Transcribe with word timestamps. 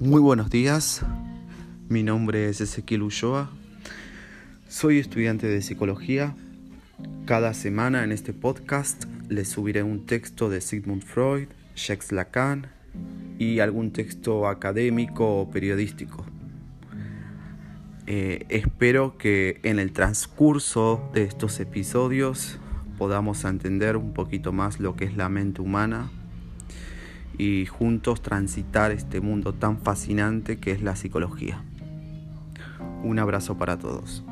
Muy 0.00 0.20
buenos 0.20 0.48
días, 0.48 1.04
mi 1.88 2.04
nombre 2.04 2.48
es 2.48 2.60
Ezequiel 2.60 3.02
Ulloa, 3.02 3.50
soy 4.68 5.00
estudiante 5.00 5.48
de 5.48 5.60
psicología. 5.60 6.36
Cada 7.26 7.52
semana 7.52 8.04
en 8.04 8.12
este 8.12 8.32
podcast 8.32 9.06
les 9.28 9.48
subiré 9.48 9.82
un 9.82 10.06
texto 10.06 10.50
de 10.50 10.60
Sigmund 10.60 11.02
Freud, 11.02 11.48
Jacques 11.74 12.12
Lacan 12.12 12.68
y 13.40 13.58
algún 13.58 13.90
texto 13.90 14.46
académico 14.46 15.40
o 15.40 15.50
periodístico. 15.50 16.24
Eh, 18.06 18.46
espero 18.50 19.18
que 19.18 19.58
en 19.64 19.80
el 19.80 19.90
transcurso 19.90 21.10
de 21.12 21.24
estos 21.24 21.58
episodios 21.58 22.60
podamos 22.98 23.44
entender 23.44 23.96
un 23.96 24.14
poquito 24.14 24.52
más 24.52 24.78
lo 24.78 24.94
que 24.94 25.06
es 25.06 25.16
la 25.16 25.28
mente 25.28 25.60
humana 25.60 26.08
y 27.38 27.66
juntos 27.66 28.20
transitar 28.20 28.90
este 28.90 29.20
mundo 29.20 29.54
tan 29.54 29.78
fascinante 29.78 30.58
que 30.58 30.72
es 30.72 30.82
la 30.82 30.96
psicología. 30.96 31.64
Un 33.02 33.18
abrazo 33.18 33.56
para 33.56 33.78
todos. 33.78 34.24